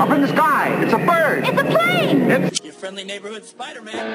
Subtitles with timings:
[0.00, 0.82] Up in the sky.
[0.82, 1.44] It's a bird.
[1.46, 2.30] It's a plane!
[2.30, 4.06] It's Your friendly neighborhood Spider-Man.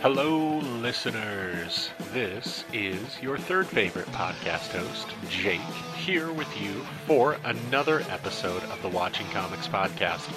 [0.00, 1.90] Hello, listeners.
[2.14, 5.60] This is your third favorite podcast host, Jake,
[5.98, 6.72] here with you
[7.06, 10.32] for another episode of the Watching Comics podcast.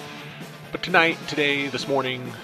[0.72, 2.34] But tonight, today, this morning,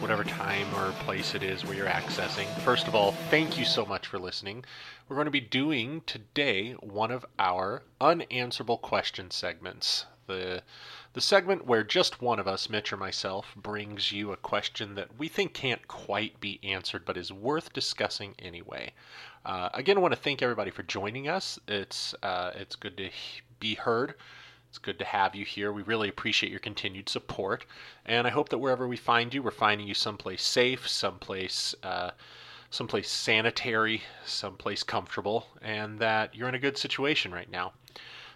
[0.00, 3.86] whatever time or place it is where you're accessing, first of all, thank you so
[3.86, 4.64] much for listening.
[5.08, 10.06] We're going to be doing today one of our unanswerable question segments.
[10.26, 10.62] The
[11.12, 15.16] the segment where just one of us, Mitch or myself, brings you a question that
[15.16, 18.92] we think can't quite be answered but is worth discussing anyway.
[19.44, 21.58] Uh, again, I want to thank everybody for joining us.
[21.68, 23.10] It's uh, it's good to
[23.60, 24.14] be heard.
[24.76, 25.72] It's good to have you here.
[25.72, 27.64] We really appreciate your continued support,
[28.04, 31.74] and I hope that wherever we find you, we're finding you someplace safe, someplace.
[31.82, 32.10] Uh,
[32.68, 37.72] someplace sanitary, someplace comfortable, and that you're in a good situation right now.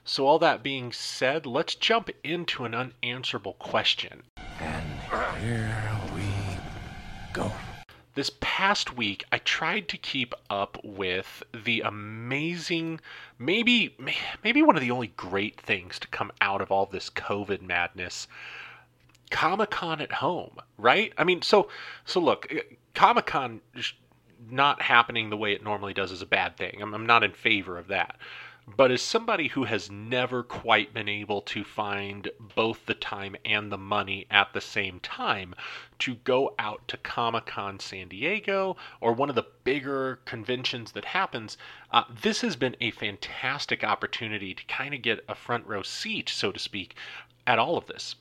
[0.02, 4.22] So, all that being said, let's jump into an unanswerable question.
[4.60, 4.98] And
[5.42, 6.22] here we
[7.34, 7.52] go.
[8.14, 13.00] This past week, I tried to keep up with the amazing,
[13.38, 13.96] maybe,
[14.42, 18.26] maybe one of the only great things to come out of all this COVID madness.
[19.30, 21.12] Comic Con at home, right?
[21.16, 21.68] I mean, so,
[22.04, 22.62] so look, eh,
[22.94, 23.60] Comic Con
[24.48, 26.80] not happening the way it normally does is a bad thing.
[26.82, 28.16] I'm, I'm not in favor of that.
[28.76, 33.70] But as somebody who has never quite been able to find both the time and
[33.72, 35.54] the money at the same time
[35.98, 41.06] to go out to Comic Con San Diego or one of the bigger conventions that
[41.06, 41.58] happens,
[41.90, 46.28] uh, this has been a fantastic opportunity to kind of get a front row seat,
[46.28, 46.94] so to speak,
[47.46, 48.14] at all of this.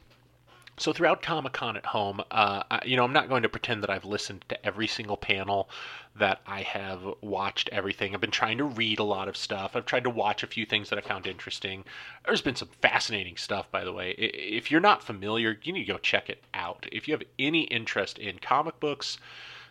[0.80, 3.84] So throughout Comic Con at home, uh, I, you know, I'm not going to pretend
[3.84, 5.70] that I've listened to every single panel,
[6.16, 8.16] that I have watched everything.
[8.16, 9.76] I've been trying to read a lot of stuff.
[9.76, 11.84] I've tried to watch a few things that I found interesting.
[12.26, 14.12] There's been some fascinating stuff, by the way.
[14.12, 16.86] If you're not familiar, you need to go check it out.
[16.94, 19.18] If you have any interest in comic books,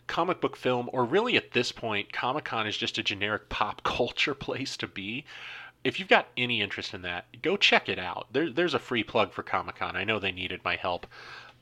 [0.09, 3.83] comic book film, or really at this point, Comic Con is just a generic pop
[3.85, 5.25] culture place to be
[5.85, 8.27] if you've got any interest in that, go check it out.
[8.33, 9.97] There, there's a free plug for Comic Con.
[9.97, 11.07] I know they needed my help.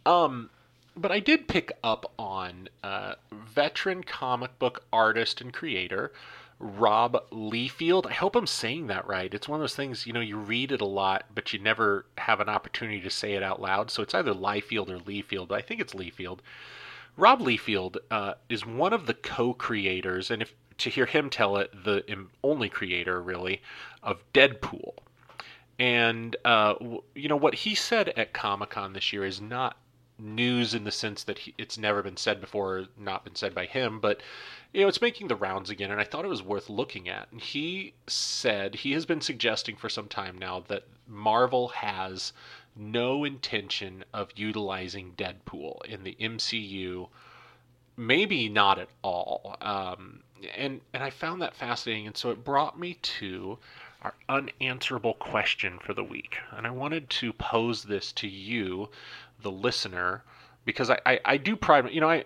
[0.04, 0.50] Um,
[0.97, 6.12] but I did pick up on uh, veteran comic book artist and creator
[6.59, 8.06] Rob Liefeld.
[8.06, 9.32] I hope I'm saying that right.
[9.32, 12.06] It's one of those things, you know, you read it a lot, but you never
[12.16, 13.91] have an opportunity to say it out loud.
[13.91, 16.38] So it's either Liefeld or Liefeld, but I think it's Liefeld.
[17.19, 21.84] Rob Liefeld uh, is one of the co-creators, and if to hear him tell it,
[21.84, 22.04] the
[22.42, 23.62] only creator really
[24.03, 24.94] of Deadpool.
[25.78, 26.75] And uh,
[27.14, 29.76] you know what he said at Comic Con this year is not
[30.19, 33.54] news in the sense that he, it's never been said before, or not been said
[33.54, 34.22] by him, but
[34.72, 37.28] you know it's making the rounds again, and I thought it was worth looking at.
[37.31, 42.32] And he said he has been suggesting for some time now that Marvel has
[42.75, 47.08] no intention of utilizing Deadpool in the MCU
[47.97, 49.56] maybe not at all.
[49.60, 50.20] Um,
[50.56, 53.58] and and I found that fascinating, and so it brought me to
[54.02, 56.38] our unanswerable question for the week.
[56.50, 58.88] And I wanted to pose this to you,
[59.42, 60.22] the listener,
[60.64, 62.25] because I, I, I do pride you know I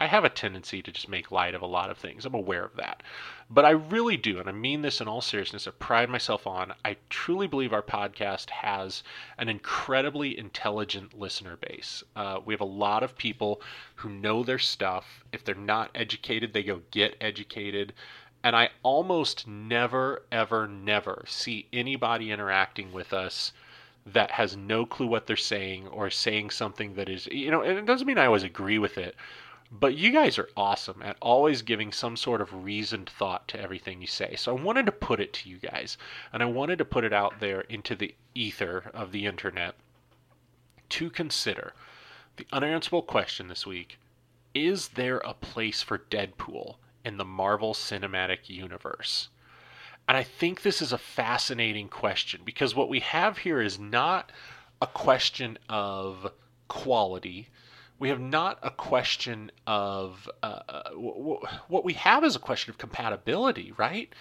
[0.00, 2.24] I have a tendency to just make light of a lot of things.
[2.24, 3.02] I'm aware of that.
[3.50, 6.72] But I really do, and I mean this in all seriousness, I pride myself on.
[6.84, 9.02] I truly believe our podcast has
[9.36, 12.02] an incredibly intelligent listener base.
[12.16, 13.60] Uh, we have a lot of people
[13.96, 15.22] who know their stuff.
[15.32, 17.92] If they're not educated, they go get educated.
[18.42, 23.52] And I almost never, ever, never see anybody interacting with us
[24.06, 27.78] that has no clue what they're saying or saying something that is, you know, and
[27.78, 29.14] it doesn't mean I always agree with it,
[29.70, 34.00] but you guys are awesome at always giving some sort of reasoned thought to everything
[34.00, 34.34] you say.
[34.36, 35.96] So I wanted to put it to you guys,
[36.32, 39.74] and I wanted to put it out there into the ether of the internet
[40.90, 41.72] to consider.
[42.36, 43.98] The unanswerable question this week
[44.54, 49.28] is there a place for Deadpool in the Marvel Cinematic Universe?
[50.08, 54.32] And I think this is a fascinating question because what we have here is not
[54.82, 56.32] a question of
[56.66, 57.48] quality.
[58.00, 62.70] We have not a question of uh, w- w- what we have is a question
[62.70, 64.12] of compatibility, right?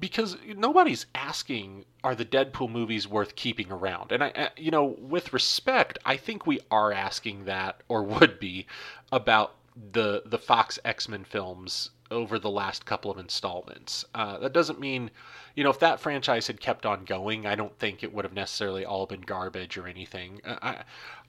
[0.00, 4.10] Because nobody's asking, are the Deadpool movies worth keeping around?
[4.12, 8.40] And I, I- you know, with respect, I think we are asking that, or would
[8.40, 8.66] be,
[9.12, 9.54] about
[9.92, 14.04] the the Fox X Men films over the last couple of installments.
[14.14, 15.10] Uh, that doesn't mean,
[15.54, 18.34] you know, if that franchise had kept on going, I don't think it would have
[18.34, 20.40] necessarily all been garbage or anything.
[20.44, 20.82] Uh, I,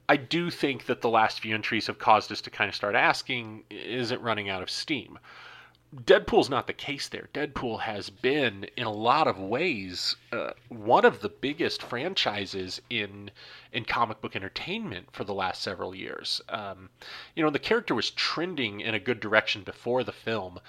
[0.09, 2.95] I do think that the last few entries have caused us to kind of start
[2.95, 5.17] asking is it running out of steam?
[5.95, 7.29] Deadpool's not the case there.
[7.35, 13.29] Deadpool has been, in a lot of ways, uh, one of the biggest franchises in
[13.71, 16.41] in comic book entertainment for the last several years.
[16.49, 16.89] Um,
[17.35, 20.59] you know, the character was trending in a good direction before the film,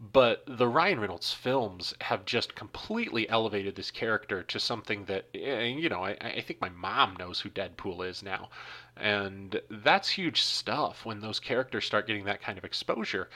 [0.00, 5.64] but the Ryan Reynolds films have just completely elevated this character to something that, eh,
[5.64, 8.48] you know, I, I think my mom knows who Deadpool is now.
[8.96, 13.28] And that's huge stuff when those characters start getting that kind of exposure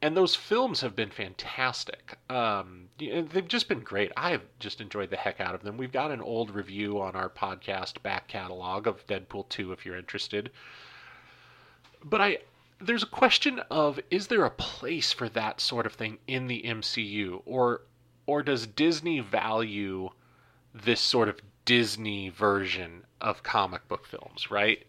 [0.00, 2.16] and those films have been fantastic.
[2.30, 4.12] Um, they've just been great.
[4.16, 5.76] I've just enjoyed the heck out of them.
[5.76, 9.96] We've got an old review on our podcast back catalog of Deadpool 2 if you're
[9.96, 10.50] interested.
[12.04, 12.38] But I
[12.80, 16.62] there's a question of is there a place for that sort of thing in the
[16.62, 17.82] MCU or
[18.26, 20.10] or does Disney value
[20.74, 24.86] this sort of Disney version of comic book films, right?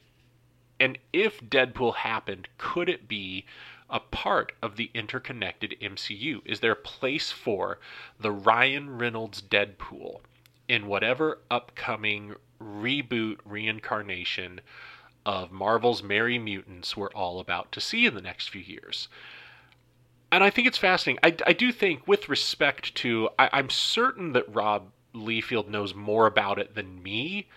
[0.79, 3.45] And if Deadpool happened, could it be
[3.89, 6.41] a part of the interconnected MCU?
[6.45, 7.79] Is there a place for
[8.19, 10.21] the Ryan Reynolds Deadpool
[10.67, 14.61] in whatever upcoming reboot reincarnation
[15.29, 19.07] of Marvel's Merry Mutants we're all about to see in the next few years?
[20.31, 21.19] And I think it's fascinating.
[21.23, 26.25] I, I do think, with respect to, I, I'm certain that Rob Liefeld knows more
[26.25, 27.47] about it than me.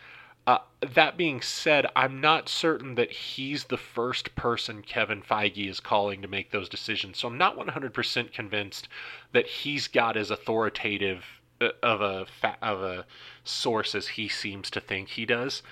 [0.46, 5.80] Uh, that being said, I'm not certain that he's the first person Kevin Feige is
[5.80, 7.18] calling to make those decisions.
[7.18, 8.86] So I'm not 100% convinced
[9.32, 11.24] that he's got as authoritative
[11.62, 13.06] uh, of a fa- of a
[13.44, 15.62] source as he seems to think he does.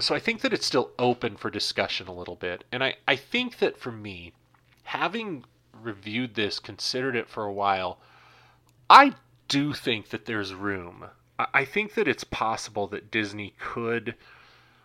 [0.00, 2.64] So I think that it's still open for discussion a little bit.
[2.70, 4.32] And I, I think that for me,
[4.84, 7.98] having reviewed this, considered it for a while,
[8.90, 9.14] I
[9.48, 11.06] do think that there's room
[11.38, 14.14] I think that it's possible that Disney could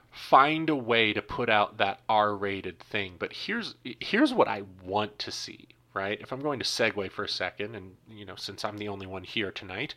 [0.10, 3.16] find a way to put out that R-rated thing.
[3.18, 6.19] But here's here's what I want to see, right?
[6.19, 9.08] If I'm going to segue for a second, and you know, since I'm the only
[9.08, 9.96] one here tonight,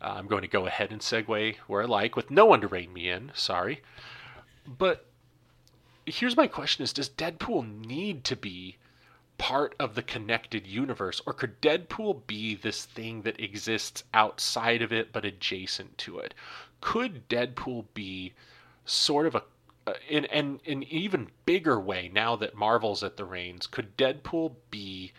[0.00, 2.68] uh, I'm going to go ahead and segue where I like, with no one to
[2.68, 3.30] rein me in.
[3.34, 3.80] Sorry,
[4.66, 5.06] but
[6.06, 8.76] here's my question: Is does Deadpool need to be
[9.38, 11.20] part of the connected universe?
[11.26, 16.34] Or could Deadpool be this thing that exists outside of it but adjacent to it?
[16.80, 18.34] Could Deadpool be
[18.84, 19.42] sort of a
[19.84, 23.96] uh, in, in, in an even bigger way now that Marvel's at the reins, could
[23.96, 25.12] Deadpool be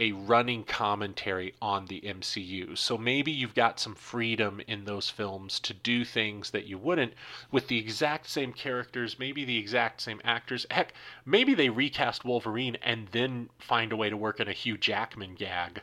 [0.00, 2.76] a running commentary on the MCU.
[2.76, 7.14] So maybe you've got some freedom in those films to do things that you wouldn't
[7.50, 10.66] with the exact same characters, maybe the exact same actors.
[10.70, 10.94] Heck,
[11.24, 15.34] maybe they recast Wolverine and then find a way to work in a Hugh Jackman
[15.34, 15.82] gag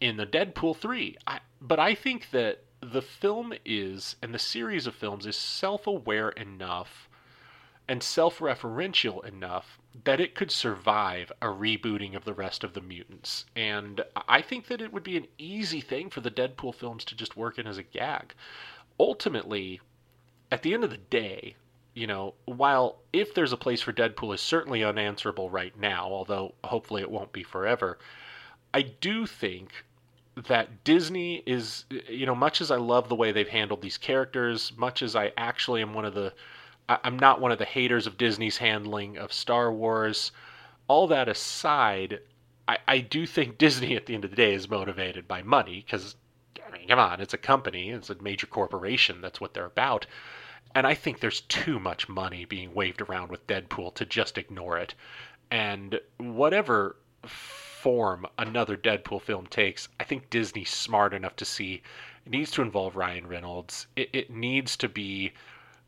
[0.00, 1.16] in the Deadpool 3.
[1.26, 5.86] I, but I think that the film is, and the series of films is self
[5.86, 7.08] aware enough
[7.88, 12.80] and self referential enough that it could survive a rebooting of the rest of the
[12.80, 13.44] mutants.
[13.54, 17.14] And I think that it would be an easy thing for the Deadpool films to
[17.14, 18.34] just work in as a gag.
[18.98, 19.80] Ultimately,
[20.50, 21.56] at the end of the day,
[21.94, 26.54] you know, while if there's a place for Deadpool is certainly unanswerable right now, although
[26.64, 27.98] hopefully it won't be forever,
[28.72, 29.84] I do think
[30.48, 34.72] that Disney is, you know, much as I love the way they've handled these characters,
[34.76, 36.32] much as I actually am one of the
[37.04, 40.32] I'm not one of the haters of Disney's handling of Star Wars.
[40.88, 42.20] All that aside,
[42.66, 45.84] I, I do think Disney at the end of the day is motivated by money
[45.84, 46.16] because,
[46.66, 50.06] I mean, come on, it's a company, it's a major corporation, that's what they're about.
[50.74, 54.78] And I think there's too much money being waved around with Deadpool to just ignore
[54.78, 54.94] it.
[55.50, 56.96] And whatever
[57.26, 61.82] form another Deadpool film takes, I think Disney's smart enough to see
[62.24, 63.86] it needs to involve Ryan Reynolds.
[63.96, 65.32] It, it needs to be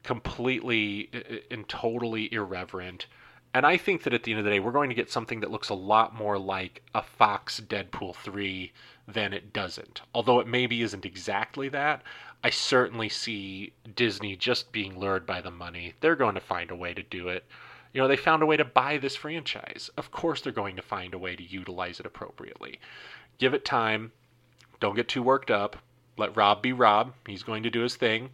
[0.05, 3.07] completely uh, uh, and totally irreverent.
[3.55, 5.41] And I think that at the end of the day, we're going to get something
[5.41, 8.73] that looks a lot more like a Fox Deadpool 3
[9.07, 10.03] than it doesn't.
[10.15, 12.03] Although it maybe isn't exactly that,
[12.43, 15.95] I certainly see Disney just being lured by the money.
[16.01, 17.45] They're going to find a way to do it.
[17.93, 19.89] You know, they found a way to buy this franchise.
[19.97, 22.81] Of course, they're going to find a way to utilize it appropriately.
[23.39, 24.11] Give it time.
[24.81, 25.77] Don't get too worked up.
[26.17, 27.15] Let Rob be Rob.
[27.27, 28.31] He's going to do his thing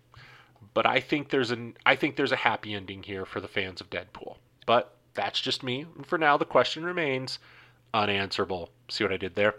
[0.75, 3.81] but I think there's an I think there's a happy ending here for the fans
[3.81, 4.37] of Deadpool.
[4.67, 5.87] But that's just me.
[5.97, 7.39] And for now, the question remains
[7.93, 8.71] unanswerable.
[8.89, 9.57] See what I did there?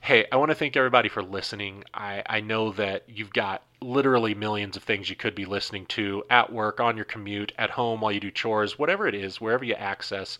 [0.00, 1.82] Hey, I want to thank everybody for listening.
[1.92, 6.22] I, I know that you've got literally millions of things you could be listening to
[6.30, 9.64] at work, on your commute, at home while you do chores, whatever it is, wherever
[9.64, 10.38] you access.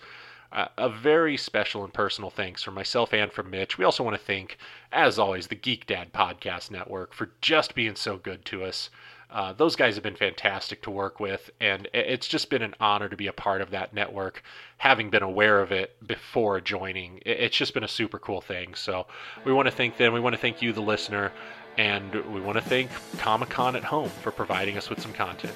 [0.52, 3.76] Uh, a very special and personal thanks from myself and from Mitch.
[3.76, 4.56] We also want to thank,
[4.92, 8.88] as always, the Geek Dad Podcast Network for just being so good to us.
[9.30, 13.08] Uh, those guys have been fantastic to work with, and it's just been an honor
[13.08, 14.42] to be a part of that network.
[14.78, 18.74] Having been aware of it before joining, it's just been a super cool thing.
[18.74, 19.06] So
[19.44, 20.14] we want to thank them.
[20.14, 21.30] We want to thank you, the listener,
[21.76, 25.54] and we want to thank Comic Con at Home for providing us with some content.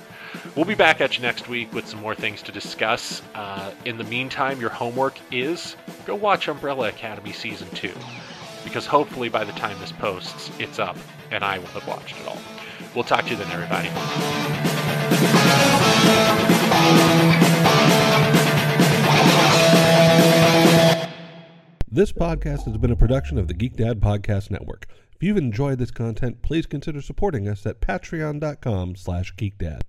[0.55, 3.23] We'll be back at you next week with some more things to discuss.
[3.35, 7.91] Uh, in the meantime, your homework is go watch Umbrella Academy Season 2,
[8.65, 10.97] because hopefully by the time this posts, it's up,
[11.31, 12.39] and I will have watched it all.
[12.95, 13.89] We'll talk to you then, everybody.
[21.91, 24.87] This podcast has been a production of the Geek Dad Podcast Network.
[25.15, 29.83] If you've enjoyed this content, please consider supporting us at patreon.com slash geekdad.